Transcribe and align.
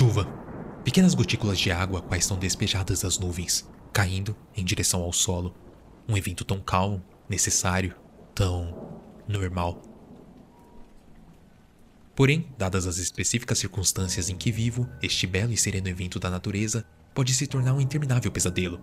Chuva. 0.00 0.24
Pequenas 0.82 1.12
gotículas 1.12 1.58
de 1.58 1.70
água 1.70 2.00
quais 2.00 2.24
são 2.24 2.38
despejadas 2.38 3.02
das 3.02 3.18
nuvens, 3.18 3.68
caindo 3.92 4.34
em 4.56 4.64
direção 4.64 5.02
ao 5.02 5.12
solo. 5.12 5.54
Um 6.08 6.16
evento 6.16 6.42
tão 6.42 6.58
calmo, 6.58 7.04
necessário, 7.28 7.94
tão 8.34 8.98
normal. 9.28 9.82
Porém, 12.16 12.48
dadas 12.56 12.86
as 12.86 12.96
específicas 12.96 13.58
circunstâncias 13.58 14.30
em 14.30 14.36
que 14.38 14.50
vivo, 14.50 14.88
este 15.02 15.26
belo 15.26 15.52
e 15.52 15.56
sereno 15.58 15.88
evento 15.88 16.18
da 16.18 16.30
natureza 16.30 16.82
pode 17.14 17.34
se 17.34 17.46
tornar 17.46 17.74
um 17.74 17.80
interminável 17.82 18.32
pesadelo. 18.32 18.80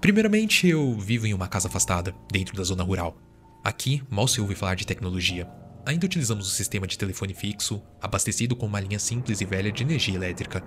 Primeiramente, 0.00 0.68
eu 0.68 0.96
vivo 0.96 1.26
em 1.26 1.34
uma 1.34 1.48
casa 1.48 1.66
afastada, 1.66 2.14
dentro 2.30 2.56
da 2.56 2.62
zona 2.62 2.84
rural. 2.84 3.18
Aqui, 3.64 4.00
mal 4.08 4.28
se 4.28 4.40
ouve 4.40 4.54
falar 4.54 4.76
de 4.76 4.86
tecnologia. 4.86 5.65
Ainda 5.86 6.04
utilizamos 6.04 6.48
o 6.48 6.50
sistema 6.50 6.84
de 6.84 6.98
telefone 6.98 7.32
fixo, 7.32 7.80
abastecido 8.02 8.56
com 8.56 8.66
uma 8.66 8.80
linha 8.80 8.98
simples 8.98 9.40
e 9.40 9.44
velha 9.44 9.70
de 9.70 9.84
energia 9.84 10.16
elétrica. 10.16 10.60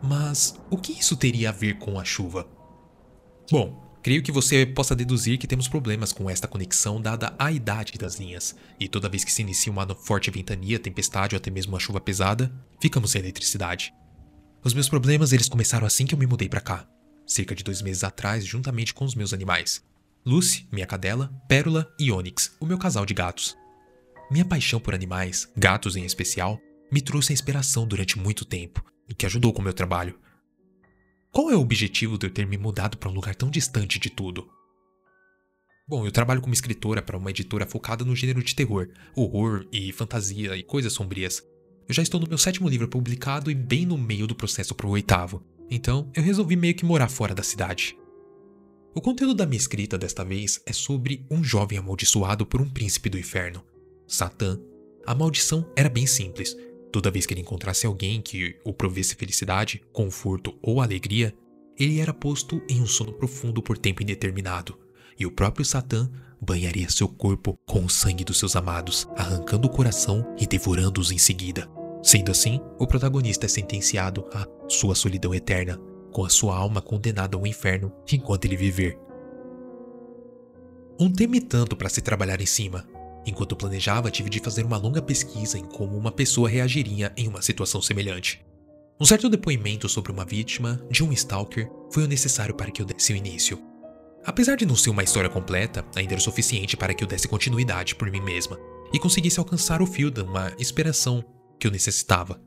Mas 0.00 0.54
o 0.70 0.78
que 0.78 0.92
isso 0.92 1.16
teria 1.16 1.48
a 1.48 1.52
ver 1.52 1.78
com 1.78 1.98
a 1.98 2.04
chuva? 2.04 2.46
Bom, 3.50 3.98
creio 4.04 4.22
que 4.22 4.30
você 4.30 4.64
possa 4.64 4.94
deduzir 4.94 5.36
que 5.36 5.48
temos 5.48 5.66
problemas 5.66 6.12
com 6.12 6.30
esta 6.30 6.46
conexão 6.46 7.00
dada 7.00 7.34
a 7.36 7.50
idade 7.50 7.98
das 7.98 8.14
linhas, 8.14 8.54
e 8.78 8.86
toda 8.86 9.08
vez 9.08 9.24
que 9.24 9.32
se 9.32 9.42
inicia 9.42 9.72
uma 9.72 9.84
forte 9.96 10.30
ventania, 10.30 10.78
tempestade 10.78 11.34
ou 11.34 11.38
até 11.38 11.50
mesmo 11.50 11.72
uma 11.72 11.80
chuva 11.80 12.00
pesada, 12.00 12.54
ficamos 12.80 13.10
sem 13.10 13.20
eletricidade. 13.20 13.92
Os 14.62 14.74
meus 14.74 14.88
problemas 14.88 15.32
eles 15.32 15.48
começaram 15.48 15.88
assim 15.88 16.06
que 16.06 16.14
eu 16.14 16.18
me 16.18 16.26
mudei 16.26 16.48
para 16.48 16.60
cá, 16.60 16.86
cerca 17.26 17.52
de 17.52 17.64
dois 17.64 17.82
meses 17.82 18.04
atrás, 18.04 18.46
juntamente 18.46 18.94
com 18.94 19.04
os 19.04 19.16
meus 19.16 19.32
animais. 19.32 19.82
Lucy, 20.24 20.68
minha 20.70 20.86
cadela, 20.86 21.34
Pérola 21.48 21.92
e 21.98 22.12
Onyx, 22.12 22.56
o 22.60 22.64
meu 22.64 22.78
casal 22.78 23.04
de 23.04 23.12
gatos. 23.12 23.56
Minha 24.34 24.44
paixão 24.44 24.80
por 24.80 24.96
animais, 24.96 25.48
gatos 25.56 25.94
em 25.94 26.04
especial, 26.04 26.60
me 26.90 27.00
trouxe 27.00 27.32
a 27.32 27.34
inspiração 27.34 27.86
durante 27.86 28.18
muito 28.18 28.44
tempo, 28.44 28.84
o 29.08 29.14
que 29.14 29.26
ajudou 29.26 29.52
com 29.52 29.62
meu 29.62 29.72
trabalho. 29.72 30.18
Qual 31.30 31.52
é 31.52 31.56
o 31.56 31.60
objetivo 31.60 32.18
de 32.18 32.26
eu 32.26 32.30
ter 32.32 32.44
me 32.44 32.58
mudado 32.58 32.98
para 32.98 33.08
um 33.08 33.14
lugar 33.14 33.36
tão 33.36 33.48
distante 33.48 33.96
de 33.96 34.10
tudo? 34.10 34.50
Bom, 35.88 36.04
eu 36.04 36.10
trabalho 36.10 36.40
como 36.40 36.52
escritora 36.52 37.00
para 37.00 37.16
uma 37.16 37.30
editora 37.30 37.64
focada 37.64 38.04
no 38.04 38.16
gênero 38.16 38.42
de 38.42 38.56
terror, 38.56 38.88
horror 39.14 39.68
e 39.70 39.92
fantasia 39.92 40.56
e 40.56 40.64
coisas 40.64 40.92
sombrias. 40.92 41.40
Eu 41.86 41.94
já 41.94 42.02
estou 42.02 42.18
no 42.18 42.26
meu 42.26 42.36
sétimo 42.36 42.68
livro 42.68 42.88
publicado 42.88 43.52
e 43.52 43.54
bem 43.54 43.86
no 43.86 43.96
meio 43.96 44.26
do 44.26 44.34
processo 44.34 44.74
para 44.74 44.88
o 44.88 44.90
oitavo, 44.90 45.46
então 45.70 46.10
eu 46.12 46.24
resolvi 46.24 46.56
meio 46.56 46.74
que 46.74 46.84
morar 46.84 47.08
fora 47.08 47.36
da 47.36 47.44
cidade. 47.44 47.96
O 48.96 49.00
conteúdo 49.00 49.34
da 49.34 49.46
minha 49.46 49.60
escrita 49.60 49.96
desta 49.96 50.24
vez 50.24 50.60
é 50.66 50.72
sobre 50.72 51.24
um 51.30 51.44
jovem 51.44 51.78
amaldiçoado 51.78 52.44
por 52.44 52.60
um 52.60 52.68
príncipe 52.68 53.08
do 53.08 53.16
inferno, 53.16 53.64
Satã. 54.06 54.58
A 55.06 55.14
maldição 55.14 55.70
era 55.76 55.88
bem 55.88 56.06
simples. 56.06 56.56
Toda 56.92 57.10
vez 57.10 57.26
que 57.26 57.34
ele 57.34 57.40
encontrasse 57.40 57.86
alguém 57.86 58.22
que 58.22 58.56
o 58.64 58.72
provesse 58.72 59.14
felicidade, 59.14 59.82
conforto 59.92 60.56
ou 60.62 60.80
alegria, 60.80 61.34
ele 61.78 61.98
era 61.98 62.14
posto 62.14 62.62
em 62.68 62.80
um 62.80 62.86
sono 62.86 63.12
profundo 63.12 63.60
por 63.60 63.76
tempo 63.76 64.02
indeterminado, 64.02 64.78
e 65.18 65.26
o 65.26 65.32
próprio 65.32 65.64
Satã 65.64 66.08
banharia 66.40 66.88
seu 66.88 67.08
corpo 67.08 67.58
com 67.66 67.84
o 67.84 67.90
sangue 67.90 68.24
dos 68.24 68.38
seus 68.38 68.54
amados, 68.54 69.08
arrancando 69.16 69.66
o 69.66 69.70
coração 69.70 70.24
e 70.38 70.46
devorando-os 70.46 71.10
em 71.10 71.18
seguida. 71.18 71.68
Sendo 72.02 72.30
assim, 72.30 72.60
o 72.78 72.86
protagonista 72.86 73.46
é 73.46 73.48
sentenciado 73.48 74.26
à 74.32 74.46
sua 74.68 74.94
solidão 74.94 75.34
eterna, 75.34 75.80
com 76.12 76.24
a 76.24 76.28
sua 76.28 76.56
alma 76.56 76.80
condenada 76.80 77.36
ao 77.36 77.46
inferno 77.46 77.92
enquanto 78.12 78.44
ele 78.44 78.56
viver. 78.56 78.98
Um 81.00 81.10
teme 81.10 81.40
tanto 81.40 81.74
para 81.74 81.88
se 81.88 82.00
trabalhar 82.00 82.40
em 82.40 82.46
cima. 82.46 82.86
Enquanto 83.26 83.56
planejava, 83.56 84.10
tive 84.10 84.28
de 84.28 84.40
fazer 84.40 84.64
uma 84.64 84.76
longa 84.76 85.00
pesquisa 85.00 85.58
em 85.58 85.64
como 85.64 85.96
uma 85.96 86.12
pessoa 86.12 86.48
reagiria 86.48 87.12
em 87.16 87.26
uma 87.26 87.40
situação 87.40 87.80
semelhante. 87.80 88.44
Um 89.00 89.04
certo 89.04 89.28
depoimento 89.28 89.88
sobre 89.88 90.12
uma 90.12 90.24
vítima 90.24 90.80
de 90.90 91.02
um 91.02 91.12
stalker 91.12 91.68
foi 91.90 92.04
o 92.04 92.08
necessário 92.08 92.54
para 92.54 92.70
que 92.70 92.80
eu 92.80 92.86
desse 92.86 93.12
o 93.12 93.16
início. 93.16 93.60
Apesar 94.24 94.56
de 94.56 94.64
não 94.64 94.76
ser 94.76 94.90
uma 94.90 95.02
história 95.02 95.28
completa, 95.28 95.84
ainda 95.94 96.12
era 96.12 96.20
o 96.20 96.22
suficiente 96.22 96.76
para 96.76 96.94
que 96.94 97.02
eu 97.02 97.08
desse 97.08 97.28
continuidade 97.28 97.94
por 97.94 98.10
mim 98.10 98.20
mesma 98.20 98.58
e 98.92 98.98
conseguisse 98.98 99.38
alcançar 99.38 99.82
o 99.82 99.86
fio 99.86 100.10
de 100.10 100.22
uma 100.22 100.52
inspiração 100.58 101.24
que 101.58 101.66
eu 101.66 101.70
necessitava. 101.70 102.40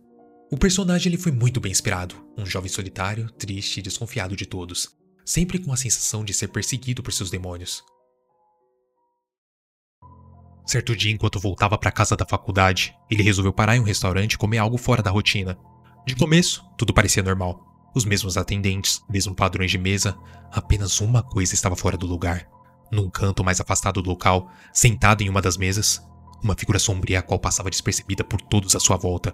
O 0.50 0.58
personagem 0.58 1.12
ele 1.12 1.22
foi 1.22 1.32
muito 1.32 1.60
bem 1.60 1.72
inspirado, 1.72 2.16
um 2.38 2.46
jovem 2.46 2.70
solitário, 2.70 3.30
triste 3.32 3.80
e 3.80 3.84
desconfiado 3.84 4.36
de 4.36 4.46
todos, 4.46 4.96
sempre 5.26 5.60
com 5.60 5.74
a 5.74 5.78
sensação 5.78 6.24
de 6.24 6.34
ser 6.34 6.48
perseguido 6.48 7.04
por 7.04 7.12
seus 7.12 7.30
demônios. 7.30 7.84
Certo 10.68 10.94
dia, 10.98 11.14
enquanto 11.14 11.40
voltava 11.40 11.78
para 11.78 11.90
casa 11.94 12.14
da 12.18 12.26
faculdade, 12.26 12.94
ele 13.10 13.24
resolveu 13.24 13.54
parar 13.54 13.78
em 13.78 13.80
um 13.80 13.86
restaurante 13.86 14.34
e 14.34 14.38
comer 14.38 14.58
algo 14.58 14.78
fora 14.78 15.02
da 15.02 15.10
rotina. 15.10 15.58
De 16.06 16.14
começo, 16.14 16.66
tudo 16.78 16.94
parecia 16.94 17.24
normal. 17.24 17.90
Os 17.96 18.04
mesmos 18.04 18.36
atendentes, 18.36 19.02
mesmos 19.10 19.38
padrões 19.38 19.72
de 19.72 19.78
mesa, 19.78 20.18
apenas 20.52 21.00
uma 21.00 21.24
coisa 21.24 21.54
estava 21.54 21.78
fora 21.78 21.96
do 21.96 22.06
lugar. 22.06 22.50
Num 22.92 23.10
canto 23.10 23.46
mais 23.46 23.62
afastado 23.62 24.02
do 24.02 24.10
local, 24.10 24.52
sentado 24.74 25.24
em 25.24 25.30
uma 25.30 25.42
das 25.42 25.56
mesas, 25.56 26.06
uma 26.44 26.54
figura 26.54 26.80
sombria 26.80 27.20
a 27.20 27.22
qual 27.22 27.40
passava 27.40 27.70
despercebida 27.70 28.26
por 28.26 28.42
todos 28.42 28.76
à 28.76 28.80
sua 28.80 28.98
volta. 28.98 29.34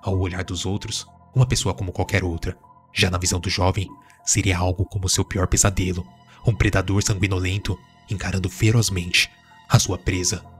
Ao 0.00 0.16
olhar 0.16 0.44
dos 0.44 0.64
outros, 0.64 1.08
uma 1.34 1.44
pessoa 1.46 1.74
como 1.74 1.90
qualquer 1.90 2.22
outra. 2.22 2.56
Já 2.94 3.10
na 3.10 3.18
visão 3.18 3.40
do 3.40 3.50
jovem, 3.50 3.88
seria 4.24 4.56
algo 4.56 4.84
como 4.84 5.08
seu 5.08 5.24
pior 5.24 5.48
pesadelo, 5.48 6.06
um 6.46 6.54
predador 6.54 7.02
sanguinolento 7.02 7.76
encarando 8.08 8.48
ferozmente 8.48 9.28
a 9.68 9.76
sua 9.80 9.98
presa. 9.98 10.57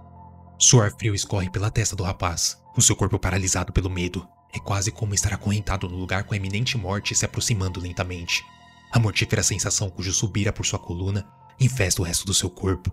Suor 0.58 0.92
frio 0.98 1.14
escorre 1.14 1.48
pela 1.48 1.70
testa 1.70 1.94
do 1.94 2.02
rapaz, 2.02 2.58
o 2.76 2.82
seu 2.82 2.96
corpo 2.96 3.16
paralisado 3.16 3.72
pelo 3.72 3.88
medo. 3.88 4.26
É 4.52 4.58
quase 4.58 4.90
como 4.90 5.14
estar 5.14 5.32
acorrentado 5.32 5.88
no 5.88 5.96
lugar 5.96 6.24
com 6.24 6.34
a 6.34 6.36
iminente 6.36 6.76
morte 6.76 7.14
se 7.14 7.24
aproximando 7.24 7.78
lentamente. 7.78 8.44
A 8.90 8.98
mortífera 8.98 9.42
sensação 9.42 9.88
cujo 9.88 10.12
subira 10.12 10.52
por 10.52 10.66
sua 10.66 10.78
coluna 10.80 11.24
infesta 11.60 12.02
o 12.02 12.04
resto 12.04 12.26
do 12.26 12.34
seu 12.34 12.50
corpo. 12.50 12.92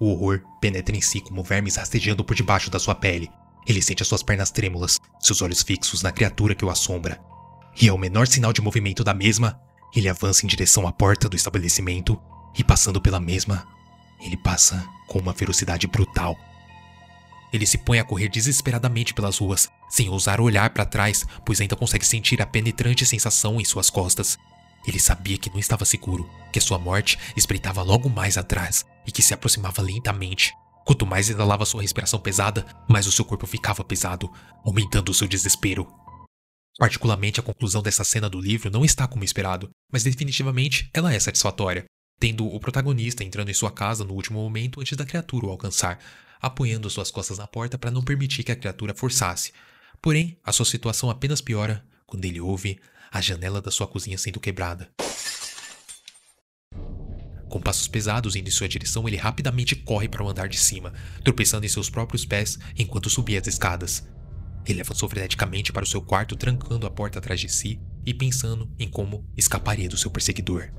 O 0.00 0.10
horror 0.10 0.42
penetra 0.58 0.96
em 0.96 1.02
si 1.02 1.20
como 1.20 1.42
vermes 1.42 1.76
rastejando 1.76 2.24
por 2.24 2.34
debaixo 2.34 2.70
da 2.70 2.78
sua 2.78 2.94
pele. 2.94 3.30
Ele 3.66 3.82
sente 3.82 4.02
as 4.02 4.08
suas 4.08 4.22
pernas 4.22 4.50
trêmulas, 4.50 4.98
seus 5.20 5.42
olhos 5.42 5.62
fixos 5.62 6.02
na 6.02 6.12
criatura 6.12 6.54
que 6.54 6.64
o 6.64 6.70
assombra. 6.70 7.20
E 7.78 7.90
ao 7.90 7.98
menor 7.98 8.26
sinal 8.26 8.54
de 8.54 8.62
movimento 8.62 9.04
da 9.04 9.12
mesma, 9.12 9.60
ele 9.94 10.08
avança 10.08 10.46
em 10.46 10.48
direção 10.48 10.86
à 10.86 10.92
porta 10.92 11.28
do 11.28 11.36
estabelecimento 11.36 12.18
e, 12.56 12.64
passando 12.64 13.02
pela 13.02 13.20
mesma, 13.20 13.66
ele 14.18 14.36
passa 14.36 14.82
com 15.06 15.18
uma 15.18 15.34
ferocidade 15.34 15.86
brutal. 15.86 16.36
Ele 17.52 17.66
se 17.66 17.76
põe 17.78 17.98
a 17.98 18.04
correr 18.04 18.28
desesperadamente 18.28 19.12
pelas 19.12 19.38
ruas, 19.38 19.68
sem 19.90 20.08
ousar 20.08 20.40
olhar 20.40 20.70
para 20.70 20.86
trás, 20.86 21.26
pois 21.44 21.60
ainda 21.60 21.76
consegue 21.76 22.06
sentir 22.06 22.40
a 22.40 22.46
penetrante 22.46 23.04
sensação 23.04 23.60
em 23.60 23.64
suas 23.64 23.90
costas. 23.90 24.38
Ele 24.86 24.98
sabia 24.98 25.36
que 25.36 25.50
não 25.50 25.58
estava 25.58 25.84
seguro, 25.84 26.28
que 26.52 26.60
sua 26.60 26.78
morte 26.78 27.18
espreitava 27.36 27.82
logo 27.82 28.08
mais 28.08 28.38
atrás 28.38 28.86
e 29.06 29.12
que 29.12 29.22
se 29.22 29.34
aproximava 29.34 29.82
lentamente. 29.82 30.52
Quanto 30.84 31.06
mais 31.06 31.28
exalava 31.28 31.66
sua 31.66 31.82
respiração 31.82 32.18
pesada, 32.18 32.66
mais 32.88 33.06
o 33.06 33.12
seu 33.12 33.24
corpo 33.24 33.46
ficava 33.46 33.84
pesado, 33.84 34.32
aumentando 34.64 35.10
o 35.10 35.14
seu 35.14 35.28
desespero. 35.28 35.86
Particularmente 36.78 37.38
a 37.38 37.42
conclusão 37.42 37.82
dessa 37.82 38.02
cena 38.02 38.28
do 38.28 38.40
livro 38.40 38.70
não 38.70 38.84
está 38.84 39.06
como 39.06 39.22
esperado, 39.22 39.70
mas 39.92 40.02
definitivamente 40.02 40.88
ela 40.94 41.12
é 41.12 41.20
satisfatória, 41.20 41.84
tendo 42.22 42.46
o 42.46 42.60
protagonista 42.60 43.24
entrando 43.24 43.48
em 43.48 43.54
sua 43.54 43.72
casa 43.72 44.04
no 44.04 44.14
último 44.14 44.40
momento 44.40 44.80
antes 44.80 44.96
da 44.96 45.04
criatura 45.04 45.46
o 45.46 45.50
alcançar, 45.50 45.98
apoiando 46.40 46.88
suas 46.88 47.10
costas 47.10 47.38
na 47.38 47.48
porta 47.48 47.76
para 47.76 47.90
não 47.90 48.00
permitir 48.00 48.44
que 48.44 48.52
a 48.52 48.54
criatura 48.54 48.94
forçasse. 48.94 49.52
Porém, 50.00 50.38
a 50.44 50.52
sua 50.52 50.64
situação 50.64 51.10
apenas 51.10 51.40
piora 51.40 51.84
quando 52.06 52.24
ele 52.24 52.40
ouve 52.40 52.78
a 53.10 53.20
janela 53.20 53.60
da 53.60 53.72
sua 53.72 53.88
cozinha 53.88 54.16
sendo 54.16 54.38
quebrada. 54.38 54.88
Com 57.48 57.60
passos 57.60 57.88
pesados 57.88 58.36
indo 58.36 58.46
em 58.46 58.52
sua 58.52 58.68
direção, 58.68 59.08
ele 59.08 59.16
rapidamente 59.16 59.74
corre 59.74 60.08
para 60.08 60.22
o 60.22 60.28
andar 60.28 60.48
de 60.48 60.60
cima, 60.60 60.92
tropeçando 61.24 61.66
em 61.66 61.68
seus 61.68 61.90
próprios 61.90 62.24
pés 62.24 62.56
enquanto 62.78 63.10
subia 63.10 63.40
as 63.40 63.48
escadas. 63.48 64.08
Ele 64.64 64.80
avançou 64.80 65.08
freneticamente 65.08 65.72
para 65.72 65.82
o 65.82 65.88
seu 65.88 66.00
quarto, 66.00 66.36
trancando 66.36 66.86
a 66.86 66.90
porta 66.90 67.18
atrás 67.18 67.40
de 67.40 67.48
si 67.48 67.80
e 68.06 68.14
pensando 68.14 68.70
em 68.78 68.88
como 68.88 69.28
escaparia 69.36 69.88
do 69.88 69.96
seu 69.96 70.08
perseguidor. 70.08 70.70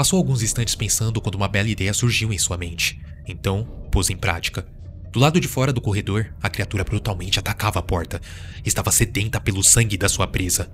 Passou 0.00 0.16
alguns 0.16 0.42
instantes 0.42 0.74
pensando 0.74 1.20
quando 1.20 1.34
uma 1.34 1.46
bela 1.46 1.68
ideia 1.68 1.92
surgiu 1.92 2.32
em 2.32 2.38
sua 2.38 2.56
mente. 2.56 2.98
Então, 3.28 3.64
pôs 3.92 4.08
em 4.08 4.16
prática. 4.16 4.66
Do 5.12 5.20
lado 5.20 5.38
de 5.38 5.46
fora 5.46 5.74
do 5.74 5.80
corredor, 5.82 6.32
a 6.42 6.48
criatura 6.48 6.84
brutalmente 6.84 7.38
atacava 7.38 7.80
a 7.80 7.82
porta. 7.82 8.18
Estava 8.64 8.90
sedenta 8.90 9.38
pelo 9.38 9.62
sangue 9.62 9.98
da 9.98 10.08
sua 10.08 10.26
presa. 10.26 10.72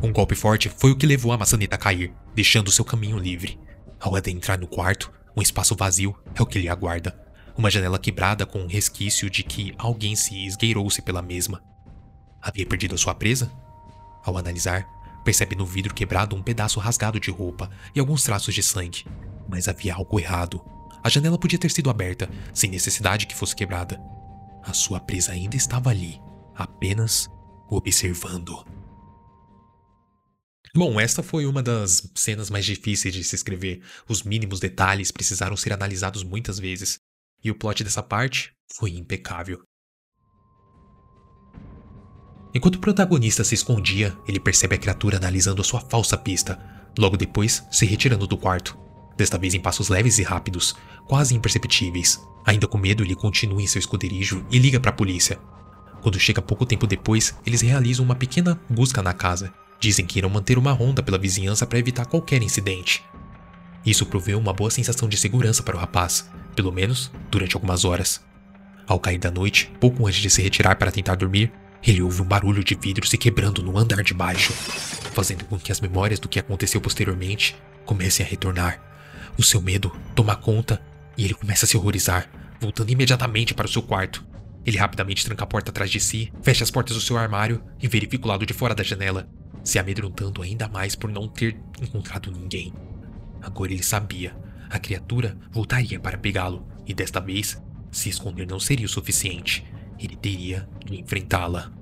Um 0.00 0.12
golpe 0.12 0.36
forte 0.36 0.68
foi 0.68 0.92
o 0.92 0.96
que 0.96 1.04
levou 1.04 1.32
a 1.32 1.36
maçaneta 1.36 1.74
a 1.74 1.78
cair, 1.78 2.12
deixando 2.32 2.70
seu 2.70 2.84
caminho 2.84 3.18
livre. 3.18 3.58
Ao 3.98 4.14
adentrar 4.14 4.56
no 4.56 4.68
quarto, 4.68 5.10
um 5.36 5.42
espaço 5.42 5.74
vazio 5.74 6.14
é 6.32 6.40
o 6.40 6.46
que 6.46 6.60
lhe 6.60 6.68
aguarda. 6.68 7.20
Uma 7.58 7.72
janela 7.72 7.98
quebrada 7.98 8.46
com 8.46 8.60
um 8.60 8.68
resquício 8.68 9.28
de 9.28 9.42
que 9.42 9.74
alguém 9.76 10.14
se 10.14 10.46
esgueirou-se 10.46 11.02
pela 11.02 11.22
mesma. 11.22 11.60
Havia 12.40 12.64
perdido 12.64 12.94
a 12.94 12.98
sua 12.98 13.16
presa? 13.16 13.50
Ao 14.24 14.38
analisar, 14.38 14.86
percebe 15.24 15.56
no 15.56 15.64
vidro 15.66 15.94
quebrado 15.94 16.36
um 16.36 16.42
pedaço 16.42 16.80
rasgado 16.80 17.18
de 17.18 17.30
roupa 17.30 17.70
e 17.94 18.00
alguns 18.00 18.22
traços 18.22 18.54
de 18.54 18.62
sangue 18.62 19.04
mas 19.52 19.68
havia 19.68 19.94
algo 19.94 20.18
errado. 20.18 20.64
A 21.04 21.10
janela 21.10 21.38
podia 21.38 21.58
ter 21.58 21.70
sido 21.70 21.90
aberta, 21.90 22.30
sem 22.54 22.70
necessidade 22.70 23.26
que 23.26 23.36
fosse 23.36 23.54
quebrada. 23.54 24.00
A 24.62 24.72
sua 24.72 24.98
presa 24.98 25.32
ainda 25.32 25.56
estava 25.56 25.90
ali, 25.90 26.18
apenas 26.54 27.28
observando. 27.68 28.64
Bom, 30.74 30.98
esta 30.98 31.22
foi 31.22 31.44
uma 31.44 31.62
das 31.62 32.10
cenas 32.14 32.48
mais 32.48 32.64
difíceis 32.64 33.12
de 33.12 33.22
se 33.22 33.34
escrever. 33.34 33.82
Os 34.08 34.22
mínimos 34.22 34.58
detalhes 34.58 35.10
precisaram 35.10 35.54
ser 35.54 35.72
analisados 35.74 36.24
muitas 36.24 36.58
vezes. 36.58 36.98
E 37.44 37.50
o 37.50 37.54
plot 37.54 37.84
dessa 37.84 38.02
parte 38.02 38.54
foi 38.74 38.92
impecável. 38.92 39.62
Enquanto 42.54 42.76
o 42.76 42.80
protagonista 42.80 43.42
se 43.44 43.54
escondia, 43.54 44.16
ele 44.28 44.38
percebe 44.38 44.74
a 44.74 44.78
criatura 44.78 45.16
analisando 45.16 45.62
a 45.62 45.64
sua 45.64 45.80
falsa 45.80 46.18
pista, 46.18 46.58
logo 46.98 47.16
depois 47.16 47.66
se 47.70 47.86
retirando 47.86 48.26
do 48.26 48.36
quarto. 48.36 48.76
Desta 49.16 49.38
vez 49.38 49.54
em 49.54 49.60
passos 49.60 49.88
leves 49.88 50.18
e 50.18 50.22
rápidos, 50.22 50.74
quase 51.06 51.34
imperceptíveis. 51.34 52.20
Ainda 52.44 52.66
com 52.66 52.76
medo, 52.76 53.02
ele 53.02 53.14
continua 53.14 53.62
em 53.62 53.66
seu 53.66 53.78
esconderijo 53.78 54.44
e 54.50 54.58
liga 54.58 54.80
para 54.80 54.90
a 54.90 54.94
polícia. 54.94 55.38
Quando 56.02 56.18
chega 56.18 56.42
pouco 56.42 56.66
tempo 56.66 56.86
depois, 56.86 57.34
eles 57.46 57.60
realizam 57.60 58.04
uma 58.04 58.14
pequena 58.14 58.60
busca 58.68 59.02
na 59.02 59.12
casa. 59.12 59.52
Dizem 59.78 60.04
que 60.04 60.18
irão 60.18 60.28
manter 60.28 60.58
uma 60.58 60.72
ronda 60.72 61.02
pela 61.02 61.18
vizinhança 61.18 61.66
para 61.66 61.78
evitar 61.78 62.06
qualquer 62.06 62.42
incidente. 62.42 63.02
Isso 63.84 64.06
proveu 64.06 64.38
uma 64.38 64.52
boa 64.52 64.70
sensação 64.70 65.08
de 65.08 65.16
segurança 65.16 65.62
para 65.62 65.76
o 65.76 65.78
rapaz, 65.78 66.28
pelo 66.54 66.72
menos 66.72 67.10
durante 67.30 67.54
algumas 67.54 67.84
horas. 67.84 68.20
Ao 68.86 68.98
cair 68.98 69.18
da 69.18 69.30
noite, 69.30 69.72
pouco 69.80 70.06
antes 70.06 70.20
de 70.20 70.30
se 70.30 70.42
retirar 70.42 70.76
para 70.76 70.92
tentar 70.92 71.14
dormir, 71.14 71.52
ele 71.90 72.00
ouve 72.00 72.22
um 72.22 72.24
barulho 72.24 72.62
de 72.62 72.76
vidro 72.76 73.06
se 73.06 73.18
quebrando 73.18 73.62
no 73.62 73.76
andar 73.76 74.02
de 74.04 74.14
baixo, 74.14 74.52
fazendo 74.52 75.44
com 75.44 75.58
que 75.58 75.72
as 75.72 75.80
memórias 75.80 76.20
do 76.20 76.28
que 76.28 76.38
aconteceu 76.38 76.80
posteriormente 76.80 77.56
comecem 77.84 78.24
a 78.24 78.28
retornar. 78.28 78.80
O 79.36 79.42
seu 79.42 79.60
medo 79.60 79.90
toma 80.14 80.36
conta 80.36 80.80
e 81.16 81.24
ele 81.24 81.34
começa 81.34 81.64
a 81.64 81.68
se 81.68 81.76
horrorizar, 81.76 82.30
voltando 82.60 82.90
imediatamente 82.90 83.52
para 83.52 83.66
o 83.66 83.68
seu 83.68 83.82
quarto. 83.82 84.24
Ele 84.64 84.78
rapidamente 84.78 85.24
tranca 85.24 85.42
a 85.42 85.46
porta 85.46 85.72
atrás 85.72 85.90
de 85.90 85.98
si, 85.98 86.32
fecha 86.40 86.62
as 86.62 86.70
portas 86.70 86.94
do 86.94 87.02
seu 87.02 87.18
armário 87.18 87.60
e 87.80 87.88
verifica 87.88 88.26
o 88.26 88.28
lado 88.28 88.46
de 88.46 88.52
fora 88.52 88.76
da 88.76 88.84
janela, 88.84 89.28
se 89.64 89.76
amedrontando 89.76 90.40
ainda 90.40 90.68
mais 90.68 90.94
por 90.94 91.10
não 91.10 91.26
ter 91.26 91.56
encontrado 91.80 92.30
ninguém. 92.30 92.72
Agora 93.40 93.72
ele 93.72 93.82
sabia, 93.82 94.36
a 94.70 94.78
criatura 94.78 95.36
voltaria 95.50 95.98
para 95.98 96.16
pegá-lo, 96.16 96.64
e 96.86 96.94
desta 96.94 97.18
vez, 97.18 97.60
se 97.90 98.08
esconder 98.08 98.46
não 98.46 98.60
seria 98.60 98.86
o 98.86 98.88
suficiente 98.88 99.64
ele 100.06 100.16
teria 100.16 100.68
de 100.84 101.00
enfrentá-la. 101.00 101.72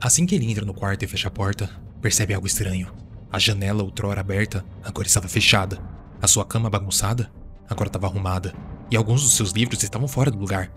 Assim 0.00 0.26
que 0.26 0.34
ele 0.34 0.50
entra 0.50 0.64
no 0.64 0.74
quarto 0.74 1.04
e 1.04 1.08
fecha 1.08 1.28
a 1.28 1.30
porta, 1.30 1.70
percebe 2.00 2.34
algo 2.34 2.46
estranho. 2.46 2.92
A 3.30 3.38
janela, 3.38 3.82
outrora 3.82 4.20
aberta, 4.20 4.64
agora 4.84 5.06
estava 5.06 5.28
fechada. 5.28 5.78
A 6.20 6.26
sua 6.26 6.44
cama 6.44 6.68
bagunçada, 6.68 7.32
agora 7.68 7.88
estava 7.88 8.06
arrumada. 8.06 8.52
E 8.90 8.96
alguns 8.96 9.22
dos 9.22 9.34
seus 9.34 9.52
livros 9.52 9.82
estavam 9.82 10.08
fora 10.08 10.30
do 10.30 10.38
lugar. 10.38 10.70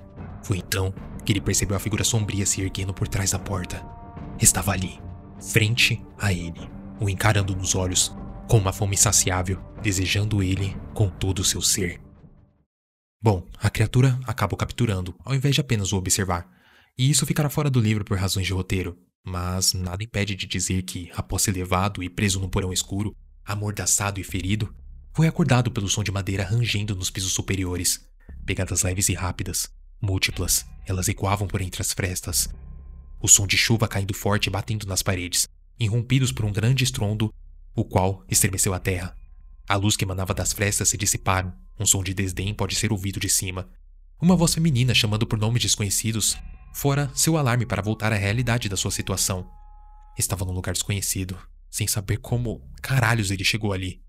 Foi 0.43 0.57
então 0.57 0.93
que 1.25 1.33
ele 1.33 1.41
percebeu 1.41 1.75
a 1.75 1.79
figura 1.79 2.03
sombria 2.03 2.45
se 2.45 2.61
erguendo 2.61 2.93
por 2.93 3.07
trás 3.07 3.31
da 3.31 3.39
porta. 3.39 3.83
Estava 4.39 4.71
ali, 4.71 4.99
frente 5.41 6.01
a 6.17 6.31
ele, 6.31 6.69
o 6.99 7.09
encarando 7.09 7.55
nos 7.55 7.73
olhos, 7.73 8.15
com 8.47 8.57
uma 8.57 8.71
fome 8.71 8.93
insaciável, 8.93 9.59
desejando 9.81 10.43
ele 10.43 10.77
com 10.93 11.09
todo 11.09 11.39
o 11.39 11.43
seu 11.43 11.61
ser. 11.61 12.05
Bom, 13.25 13.44
a 13.57 13.72
criatura 13.72 14.19
acaba 14.27 14.56
capturando, 14.56 15.16
ao 15.25 15.33
invés 15.33 15.56
de 15.56 15.62
apenas 15.62 15.92
o 15.92 15.98
observar. 15.98 16.48
E 16.95 17.10
isso 17.10 17.25
ficará 17.25 17.50
fora 17.50 17.72
do 17.72 17.80
livro 17.80 18.06
por 18.06 18.19
razões 18.19 18.45
de 18.45 18.54
roteiro, 18.54 18.95
mas 19.25 19.74
nada 19.74 20.04
impede 20.04 20.36
de 20.36 20.45
dizer 20.45 20.83
que, 20.83 21.10
após 21.16 21.42
ser 21.42 21.51
levado 21.51 22.04
e 22.04 22.07
preso 22.07 22.39
num 22.39 22.48
porão 22.48 22.72
escuro, 22.72 23.16
amordaçado 23.44 24.19
e 24.19 24.24
ferido, 24.24 24.72
foi 25.12 25.27
acordado 25.27 25.72
pelo 25.72 25.89
som 25.89 26.04
de 26.04 26.12
madeira 26.12 26.44
rangendo 26.44 26.95
nos 26.95 27.10
pisos 27.10 27.33
superiores. 27.33 28.07
Pegadas 28.45 28.83
leves 28.83 29.10
e 29.10 29.16
rápidas, 29.16 29.71
múltiplas, 30.00 30.63
elas 30.86 31.07
ecoavam 31.07 31.48
por 31.48 31.62
entre 31.62 31.81
as 31.81 31.94
frestas. 31.94 32.48
O 33.19 33.28
som 33.28 33.48
de 33.48 33.57
chuva 33.57 33.88
caindo 33.88 34.13
forte 34.13 34.45
e 34.45 34.51
batendo 34.51 34.86
nas 34.86 35.01
paredes, 35.01 35.48
irrompidos 35.80 36.31
por 36.31 36.45
um 36.45 36.54
grande 36.54 36.83
estrondo, 36.83 37.33
o 37.75 37.83
qual 37.83 38.24
estremeceu 38.30 38.71
a 38.71 38.80
terra. 38.80 39.18
A 39.67 39.75
luz 39.75 39.97
que 39.97 40.06
emanava 40.06 40.33
das 40.33 40.53
frestas 40.53 40.89
se 40.89 40.97
dissiparam, 40.97 41.51
um 41.79 41.85
som 41.85 42.03
de 42.03 42.13
desdém 42.13 42.53
pode 42.53 42.75
ser 42.75 42.91
ouvido 42.91 43.19
de 43.19 43.27
cima. 43.27 43.67
Uma 44.21 44.35
voz 44.35 44.53
feminina 44.53 44.94
chamando 44.94 45.25
por 45.25 45.39
nomes 45.39 45.62
desconhecidos, 45.62 46.38
fora 46.73 47.12
seu 47.15 47.35
alarme 47.35 47.65
para 47.65 47.81
voltar 47.81 48.13
à 48.13 48.15
realidade 48.15 48.69
da 48.69 48.77
sua 48.77 48.91
situação. 48.91 49.50
Estava 50.17 50.45
num 50.45 50.53
lugar 50.53 50.73
desconhecido, 50.73 51.38
sem 51.69 51.88
saber 51.88 52.17
como 52.17 52.62
caralhos 52.81 53.31
ele 53.31 53.44
chegou 53.44 53.73
ali. 53.73 54.01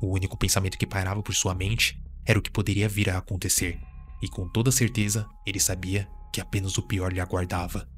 O 0.00 0.12
único 0.12 0.36
pensamento 0.36 0.76
que 0.76 0.86
pairava 0.86 1.22
por 1.22 1.34
sua 1.34 1.54
mente 1.54 1.98
era 2.26 2.38
o 2.38 2.42
que 2.42 2.50
poderia 2.50 2.88
vir 2.88 3.08
a 3.08 3.18
acontecer, 3.18 3.80
e 4.22 4.28
com 4.28 4.46
toda 4.48 4.70
certeza 4.70 5.26
ele 5.46 5.58
sabia 5.58 6.06
que 6.32 6.40
apenas 6.40 6.76
o 6.76 6.82
pior 6.82 7.12
lhe 7.12 7.20
aguardava. 7.20 7.88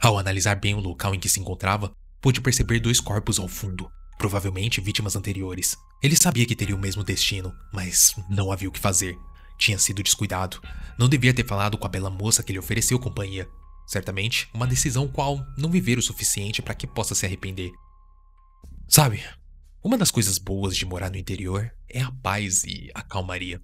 Ao 0.00 0.16
analisar 0.16 0.54
bem 0.54 0.74
o 0.74 0.80
local 0.80 1.14
em 1.14 1.18
que 1.18 1.28
se 1.28 1.40
encontrava, 1.40 1.92
pôde 2.20 2.40
perceber 2.40 2.78
dois 2.78 3.00
corpos 3.00 3.38
ao 3.38 3.48
fundo, 3.48 3.90
provavelmente 4.18 4.80
vítimas 4.80 5.14
anteriores. 5.14 5.76
Ele 6.02 6.16
sabia 6.16 6.44
que 6.44 6.56
teria 6.56 6.74
o 6.74 6.78
mesmo 6.78 7.04
destino, 7.04 7.54
mas 7.72 8.14
não 8.28 8.50
havia 8.50 8.68
o 8.68 8.72
que 8.72 8.80
fazer. 8.80 9.16
Tinha 9.56 9.78
sido 9.78 10.02
descuidado. 10.02 10.60
Não 10.98 11.08
devia 11.08 11.32
ter 11.32 11.46
falado 11.46 11.78
com 11.78 11.86
a 11.86 11.90
bela 11.90 12.10
moça 12.10 12.42
que 12.42 12.52
lhe 12.52 12.58
ofereceu 12.58 12.98
companhia. 12.98 13.48
Certamente, 13.86 14.48
uma 14.52 14.66
decisão 14.66 15.08
qual 15.08 15.42
não 15.56 15.70
viver 15.70 15.98
o 15.98 16.02
suficiente 16.02 16.60
para 16.60 16.74
que 16.74 16.86
possa 16.86 17.14
se 17.14 17.24
arrepender. 17.24 17.70
Sabe, 18.86 19.24
uma 19.82 19.96
das 19.96 20.10
coisas 20.10 20.38
boas 20.38 20.76
de 20.76 20.84
morar 20.84 21.10
no 21.10 21.16
interior 21.16 21.70
é 21.88 22.02
a 22.02 22.10
paz 22.10 22.64
e 22.64 22.90
a 22.94 23.02
calmaria. 23.02 23.62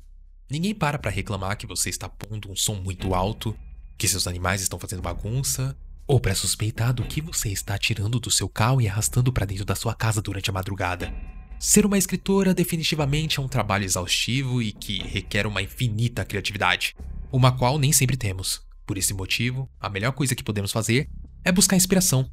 Ninguém 0.51 0.75
para 0.75 0.99
para 0.99 1.11
reclamar 1.11 1.57
que 1.57 1.67
você 1.67 1.91
está 1.91 2.09
pondo 2.09 2.51
um 2.51 2.57
som 2.57 2.75
muito 2.75 3.15
alto, 3.15 3.57
que 3.99 4.09
seus 4.09 4.27
animais 4.27 4.63
estão 4.63 4.79
fazendo 4.79 5.03
bagunça, 5.03 5.77
ou 6.07 6.21
para 6.21 6.35
suspeitar 6.35 6.93
do 6.93 7.05
que 7.05 7.21
você 7.21 7.51
está 7.51 7.79
tirando 7.79 8.21
do 8.21 8.31
seu 8.31 8.49
carro 8.49 8.81
e 8.81 8.89
arrastando 8.89 9.33
para 9.33 9.47
dentro 9.47 9.65
da 9.65 9.75
sua 9.75 9.95
casa 9.95 10.21
durante 10.21 10.51
a 10.51 10.53
madrugada. 10.53 11.13
Ser 11.59 11.87
uma 11.87 11.97
escritora 11.97 12.53
definitivamente 12.53 13.39
é 13.39 13.43
um 13.43 13.49
trabalho 13.49 13.85
exaustivo 13.85 14.61
e 14.61 14.73
que 14.73 14.99
requer 14.99 15.47
uma 15.47 15.63
infinita 15.63 16.25
criatividade, 16.25 16.95
uma 17.33 17.57
qual 17.57 17.79
nem 17.79 17.93
sempre 17.93 18.17
temos. 18.17 18.63
Por 18.87 18.99
esse 18.99 19.15
motivo, 19.15 19.71
a 19.81 19.89
melhor 19.89 20.13
coisa 20.13 20.35
que 20.35 20.45
podemos 20.45 20.73
fazer 20.73 21.09
é 21.43 21.51
buscar 21.51 21.77
inspiração. 21.77 22.31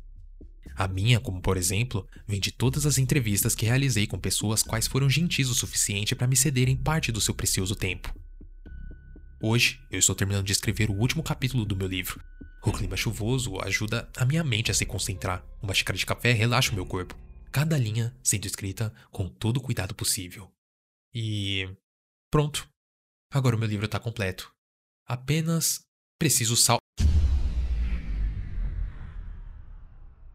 A 0.75 0.87
minha, 0.87 1.19
como 1.19 1.41
por 1.41 1.57
exemplo, 1.57 2.05
vem 2.27 2.39
de 2.39 2.51
todas 2.51 2.85
as 2.85 2.97
entrevistas 2.97 3.55
que 3.55 3.65
realizei 3.65 4.05
com 4.05 4.19
pessoas 4.19 4.63
quais 4.63 4.87
foram 4.87 5.09
gentis 5.09 5.49
o 5.49 5.55
suficiente 5.55 6.15
para 6.15 6.27
me 6.27 6.35
cederem 6.35 6.75
parte 6.75 7.11
do 7.11 7.21
seu 7.21 7.33
precioso 7.33 7.75
tempo. 7.75 8.13
Hoje, 9.43 9.79
eu 9.89 9.97
estou 9.97 10.13
terminando 10.13 10.45
de 10.45 10.51
escrever 10.51 10.91
o 10.91 10.93
último 10.93 11.23
capítulo 11.23 11.65
do 11.65 11.75
meu 11.75 11.87
livro, 11.87 12.23
o 12.63 12.71
clima 12.71 12.95
chuvoso 12.95 13.59
ajuda 13.59 14.07
a 14.15 14.23
minha 14.23 14.43
mente 14.43 14.69
a 14.69 14.73
se 14.73 14.85
concentrar. 14.85 15.43
Uma 15.63 15.73
xícara 15.73 15.97
de 15.97 16.05
café 16.05 16.31
relaxa 16.31 16.71
o 16.71 16.75
meu 16.75 16.85
corpo. 16.85 17.17
Cada 17.51 17.75
linha 17.75 18.15
sendo 18.23 18.45
escrita 18.45 18.93
com 19.09 19.27
todo 19.27 19.57
o 19.57 19.61
cuidado 19.61 19.95
possível. 19.95 20.51
E. 21.11 21.67
Pronto. 22.29 22.69
Agora 23.33 23.55
o 23.55 23.59
meu 23.59 23.67
livro 23.67 23.85
está 23.85 23.99
completo. 23.99 24.53
Apenas 25.07 25.81
preciso 26.19 26.55
sal. 26.55 26.77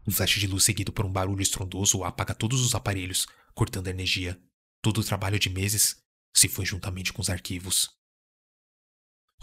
Um 0.05 0.11
flash 0.11 0.37
de 0.37 0.47
luz 0.47 0.65
seguido 0.65 0.91
por 0.91 1.05
um 1.05 1.11
barulho 1.11 1.41
estrondoso 1.41 2.03
apaga 2.03 2.35
todos 2.35 2.59
os 2.59 2.75
aparelhos, 2.75 3.25
cortando 3.53 3.87
a 3.87 3.91
energia. 3.91 4.37
Todo 4.81 4.99
o 4.99 5.03
trabalho 5.03 5.39
de 5.39 5.49
meses 5.49 5.95
se 6.35 6.49
foi 6.49 6.65
juntamente 6.65 7.13
com 7.13 7.21
os 7.21 7.29
arquivos. 7.29 7.96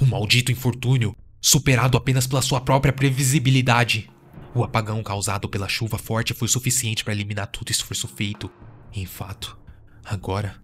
Um 0.01 0.07
maldito 0.07 0.51
infortúnio! 0.51 1.17
superado 1.45 1.99
apenas 1.99 2.27
pela 2.27 2.41
sua 2.41 2.59
própria 2.59 2.91
previsibilidade. 2.91 4.11
O 4.55 4.65
apagão 4.65 5.03
causado 5.03 5.47
pela 5.47 5.69
chuva 5.69 5.99
forte 5.99 6.33
foi 6.33 6.49
suficiente 6.49 7.05
para 7.05 7.13
eliminar 7.13 7.49
todo 7.49 7.71
esforço 7.71 8.09
feito. 8.09 8.51
Em 8.91 9.05
fato, 9.05 9.59
agora 10.03 10.57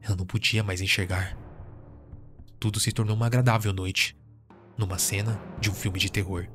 ela 0.00 0.14
não 0.14 0.24
podia 0.24 0.62
mais 0.62 0.80
enxergar. 0.80 1.36
Tudo 2.60 2.78
se 2.78 2.92
tornou 2.92 3.16
uma 3.16 3.26
agradável 3.26 3.72
noite, 3.72 4.16
numa 4.78 4.96
cena 4.96 5.42
de 5.60 5.68
um 5.68 5.74
filme 5.74 5.98
de 5.98 6.12
terror. 6.12 6.46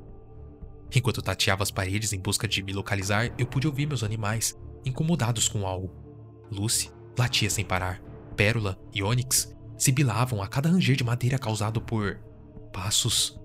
Enquanto 0.96 1.22
tateava 1.22 1.62
as 1.62 1.72
paredes 1.72 2.14
em 2.14 2.20
busca 2.22 2.48
de 2.48 2.64
me 2.64 2.72
localizar, 2.72 3.34
eu 3.38 3.46
pude 3.46 3.68
ouvir 3.68 3.86
meus 3.86 4.02
animais, 4.02 4.58
incomodados 4.86 5.50
com 5.50 5.68
algo. 5.68 5.94
Lucy 6.50 6.90
latia 7.20 7.50
sem 7.50 7.66
parar. 7.66 8.02
Pérola 8.38 8.80
e 8.94 9.04
Onyx 9.04 9.55
sibilavam 9.78 10.42
a 10.42 10.48
cada 10.48 10.70
ranger 10.70 10.96
de 10.96 11.04
madeira 11.04 11.38
causado 11.38 11.82
por 11.82 12.18
passos. 12.72 13.40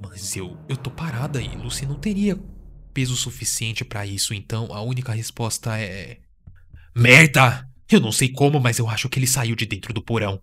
Mas 0.00 0.36
eu, 0.36 0.56
eu 0.68 0.76
tô 0.76 0.90
parada 0.90 1.40
e 1.40 1.48
Lucy 1.56 1.86
não 1.86 1.96
teria 1.96 2.38
peso 2.92 3.16
suficiente 3.16 3.84
para 3.84 4.06
isso, 4.06 4.32
então 4.32 4.72
a 4.72 4.80
única 4.80 5.12
resposta 5.12 5.78
é. 5.78 6.18
Merda! 6.94 7.68
Eu 7.88 8.00
não 8.00 8.10
sei 8.10 8.30
como, 8.30 8.58
mas 8.58 8.78
eu 8.78 8.88
acho 8.88 9.08
que 9.08 9.18
ele 9.18 9.26
saiu 9.26 9.54
de 9.54 9.64
dentro 9.64 9.92
do 9.92 10.02
porão. 10.02 10.40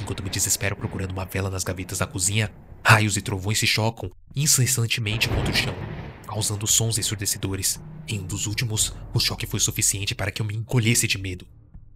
Enquanto 0.00 0.22
me 0.22 0.30
desespero 0.30 0.76
procurando 0.76 1.10
uma 1.10 1.24
vela 1.24 1.50
nas 1.50 1.64
gavetas 1.64 1.98
da 1.98 2.06
cozinha, 2.06 2.52
raios 2.84 3.16
e 3.16 3.22
trovões 3.22 3.58
se 3.58 3.66
chocam 3.66 4.10
incessantemente 4.36 5.28
contra 5.28 5.50
o 5.50 5.56
chão, 5.56 5.74
causando 6.26 6.66
sons 6.66 6.98
ensurdecedores. 6.98 7.80
Em 8.06 8.20
um 8.20 8.26
dos 8.26 8.46
últimos, 8.46 8.94
o 9.12 9.18
choque 9.18 9.46
foi 9.46 9.58
suficiente 9.58 10.14
para 10.14 10.30
que 10.30 10.42
eu 10.42 10.46
me 10.46 10.54
encolhesse 10.54 11.08
de 11.08 11.18
medo. 11.18 11.46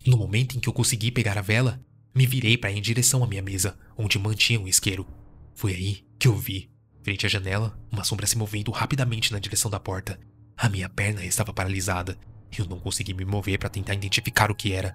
No 0.07 0.17
momento 0.17 0.57
em 0.57 0.61
que 0.61 0.69
eu 0.69 0.73
consegui 0.73 1.11
pegar 1.11 1.37
a 1.37 1.43
vela, 1.43 1.81
me 2.15 2.27
virei 2.27 2.57
para 2.57 2.71
ir 2.71 2.79
em 2.79 2.83
direção 2.83 3.23
à 3.23 3.27
minha 3.27 3.43
mesa, 3.43 3.79
onde 3.97 4.19
mantinha 4.19 4.61
um 4.61 4.69
isqueiro. 4.69 5.07
Foi 5.55 5.75
aí 5.75 6.05
que 6.19 6.29
eu 6.29 6.37
vi, 6.37 6.71
frente 7.03 7.27
à 7.27 7.29
janela, 7.29 7.79
uma 7.91 8.05
sombra 8.05 8.27
se 8.27 8.37
movendo 8.37 8.71
rapidamente 8.71 9.33
na 9.33 9.39
direção 9.39 9.71
da 9.71 9.79
porta. 9.79 10.19
A 10.57 10.69
minha 10.69 10.89
perna 10.89 11.25
estava 11.25 11.53
paralisada. 11.53 12.19
Eu 12.57 12.65
não 12.65 12.81
consegui 12.81 13.13
me 13.15 13.25
mover 13.25 13.59
para 13.59 13.69
tentar 13.69 13.95
identificar 13.95 14.51
o 14.51 14.55
que 14.55 14.73
era, 14.73 14.95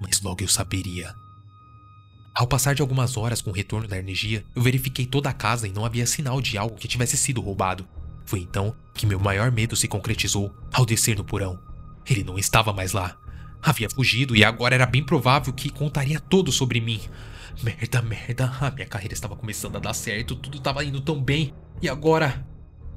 mas 0.00 0.20
logo 0.20 0.42
eu 0.42 0.48
saberia. 0.48 1.14
Ao 2.34 2.48
passar 2.48 2.74
de 2.74 2.82
algumas 2.82 3.16
horas 3.16 3.40
com 3.40 3.50
o 3.50 3.54
retorno 3.54 3.86
da 3.86 3.96
energia, 3.96 4.44
eu 4.56 4.62
verifiquei 4.62 5.06
toda 5.06 5.30
a 5.30 5.32
casa 5.32 5.68
e 5.68 5.72
não 5.72 5.84
havia 5.84 6.06
sinal 6.06 6.40
de 6.40 6.58
algo 6.58 6.76
que 6.76 6.88
tivesse 6.88 7.16
sido 7.16 7.40
roubado. 7.40 7.86
Foi 8.24 8.40
então 8.40 8.74
que 8.92 9.06
meu 9.06 9.20
maior 9.20 9.52
medo 9.52 9.76
se 9.76 9.86
concretizou 9.86 10.52
ao 10.72 10.84
descer 10.84 11.16
no 11.16 11.24
porão. 11.24 11.60
Ele 12.04 12.24
não 12.24 12.36
estava 12.36 12.72
mais 12.72 12.92
lá. 12.92 13.16
Havia 13.64 13.88
fugido 13.88 14.36
e 14.36 14.44
agora 14.44 14.74
era 14.74 14.84
bem 14.84 15.02
provável 15.02 15.50
que 15.50 15.70
contaria 15.70 16.20
tudo 16.20 16.52
sobre 16.52 16.82
mim. 16.82 17.00
Merda, 17.62 18.02
merda, 18.02 18.52
a 18.60 18.70
minha 18.70 18.86
carreira 18.86 19.14
estava 19.14 19.34
começando 19.34 19.76
a 19.76 19.78
dar 19.78 19.94
certo, 19.94 20.36
tudo 20.36 20.58
estava 20.58 20.84
indo 20.84 21.00
tão 21.00 21.18
bem. 21.18 21.54
E 21.80 21.88
agora? 21.88 22.46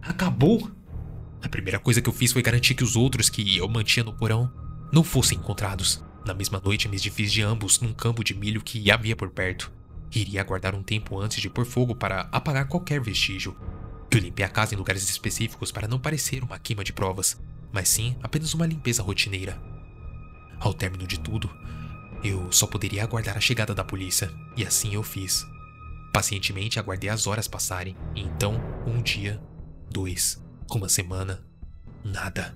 Acabou? 0.01 0.69
A 1.41 1.47
primeira 1.47 1.79
coisa 1.79 2.01
que 2.01 2.09
eu 2.09 2.13
fiz 2.13 2.33
foi 2.33 2.41
garantir 2.41 2.75
que 2.75 2.83
os 2.83 2.97
outros 2.97 3.29
que 3.29 3.55
eu 3.55 3.69
mantinha 3.69 4.03
no 4.03 4.11
porão 4.11 4.51
não 4.91 5.05
fossem 5.05 5.37
encontrados. 5.37 6.03
Na 6.25 6.33
mesma 6.33 6.61
noite, 6.61 6.89
me 6.89 6.97
desfiz 6.97 7.31
de 7.31 7.41
ambos 7.41 7.79
num 7.79 7.93
campo 7.93 8.21
de 8.21 8.33
milho 8.33 8.61
que 8.61 8.91
havia 8.91 9.15
por 9.15 9.29
perto. 9.29 9.71
Iria 10.13 10.41
aguardar 10.41 10.75
um 10.75 10.83
tempo 10.83 11.17
antes 11.17 11.41
de 11.41 11.49
pôr 11.49 11.65
fogo 11.65 11.95
para 11.95 12.27
apagar 12.29 12.67
qualquer 12.67 12.99
vestígio. 12.99 13.55
Eu 14.11 14.19
limpei 14.19 14.45
a 14.45 14.49
casa 14.49 14.75
em 14.75 14.77
lugares 14.77 15.09
específicos 15.09 15.71
para 15.71 15.87
não 15.87 15.97
parecer 15.97 16.43
uma 16.43 16.59
queima 16.59 16.83
de 16.83 16.91
provas, 16.91 17.39
mas 17.71 17.87
sim 17.87 18.17
apenas 18.21 18.53
uma 18.53 18.65
limpeza 18.65 19.01
rotineira. 19.01 19.76
Ao 20.59 20.73
término 20.73 21.05
de 21.05 21.19
tudo, 21.19 21.49
eu 22.23 22.51
só 22.51 22.65
poderia 22.65 23.03
aguardar 23.03 23.37
a 23.37 23.41
chegada 23.41 23.73
da 23.75 23.83
polícia, 23.83 24.31
e 24.55 24.65
assim 24.65 24.93
eu 24.93 25.03
fiz. 25.03 25.45
Pacientemente 26.13 26.79
aguardei 26.79 27.09
as 27.09 27.27
horas 27.27 27.47
passarem, 27.47 27.95
e 28.15 28.21
então, 28.21 28.59
um 28.85 29.01
dia, 29.01 29.41
dois, 29.91 30.41
uma 30.71 30.89
semana, 30.89 31.43
nada. 32.03 32.55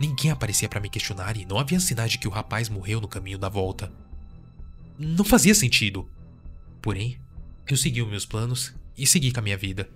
Ninguém 0.00 0.30
aparecia 0.30 0.68
para 0.68 0.80
me 0.80 0.88
questionar 0.88 1.36
e 1.36 1.44
não 1.44 1.58
havia 1.58 1.80
sinais 1.80 2.12
de 2.12 2.18
que 2.18 2.28
o 2.28 2.30
rapaz 2.30 2.68
morreu 2.68 3.00
no 3.00 3.08
caminho 3.08 3.38
da 3.38 3.48
volta. 3.48 3.92
Não 4.98 5.24
fazia 5.24 5.54
sentido. 5.54 6.08
Porém, 6.80 7.20
eu 7.68 7.76
segui 7.76 8.00
os 8.00 8.08
meus 8.08 8.24
planos 8.24 8.74
e 8.96 9.06
segui 9.06 9.32
com 9.32 9.40
a 9.40 9.42
minha 9.42 9.56
vida. 9.56 9.88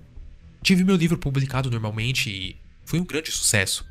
Tive 0.62 0.84
meu 0.84 0.96
livro 0.96 1.18
publicado 1.18 1.70
normalmente 1.70 2.30
e 2.30 2.60
foi 2.84 3.00
um 3.00 3.04
grande 3.04 3.30
sucesso. 3.30 3.86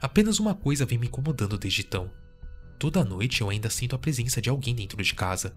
Apenas 0.00 0.38
uma 0.38 0.54
coisa 0.54 0.86
vem 0.86 0.98
me 0.98 1.06
incomodando 1.06 1.58
desde 1.58 1.82
então. 1.82 2.10
Toda 2.78 3.04
noite 3.04 3.40
eu 3.40 3.50
ainda 3.50 3.68
sinto 3.68 3.96
a 3.96 3.98
presença 3.98 4.40
de 4.40 4.48
alguém 4.48 4.74
dentro 4.74 5.02
de 5.02 5.14
casa. 5.14 5.54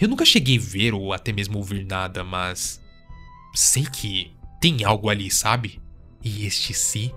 Eu 0.00 0.08
nunca 0.08 0.24
cheguei 0.24 0.56
a 0.56 0.60
ver 0.60 0.94
ou 0.94 1.12
até 1.12 1.32
mesmo 1.32 1.58
ouvir 1.58 1.84
nada, 1.84 2.24
mas. 2.24 2.80
Sei 3.54 3.84
que 3.84 4.34
tem 4.60 4.82
algo 4.82 5.10
ali, 5.10 5.30
sabe? 5.30 5.80
E 6.24 6.46
este 6.46 6.72
si 6.72 7.14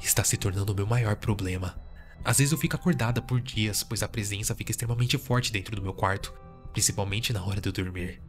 está 0.00 0.24
se 0.24 0.36
tornando 0.36 0.72
o 0.72 0.74
meu 0.74 0.86
maior 0.86 1.16
problema. 1.16 1.78
Às 2.24 2.38
vezes 2.38 2.52
eu 2.52 2.58
fico 2.58 2.76
acordada 2.76 3.20
por 3.20 3.40
dias, 3.40 3.82
pois 3.82 4.02
a 4.02 4.08
presença 4.08 4.54
fica 4.54 4.70
extremamente 4.70 5.18
forte 5.18 5.52
dentro 5.52 5.76
do 5.76 5.82
meu 5.82 5.92
quarto, 5.92 6.32
principalmente 6.72 7.32
na 7.32 7.44
hora 7.44 7.60
de 7.60 7.68
eu 7.68 7.72
dormir. 7.72 8.22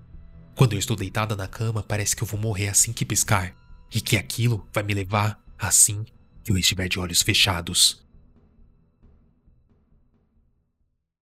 Quando 0.56 0.74
eu 0.74 0.80
estou 0.80 0.96
deitada 0.96 1.36
na 1.36 1.48
cama, 1.48 1.82
parece 1.82 2.16
que 2.16 2.24
eu 2.24 2.28
vou 2.28 2.40
morrer 2.40 2.68
assim 2.68 2.92
que 2.92 3.06
piscar, 3.06 3.56
e 3.94 4.02
que 4.02 4.18
aquilo 4.18 4.68
vai 4.74 4.84
me 4.84 4.94
levar 4.94 5.40
assim 5.58 6.04
que 6.44 6.52
eu 6.52 6.58
estiver 6.58 6.88
de 6.90 7.00
olhos 7.00 7.22
fechados. 7.22 8.04